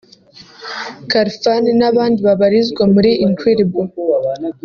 Khalfan 1.11 1.63
n'abandi 1.79 2.19
babarizwa 2.27 2.83
muri 2.93 3.11
Incredible 3.25 3.85